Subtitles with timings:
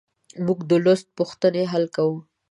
[0.45, 2.17] موږ د لوست پوښتنې حل کوو.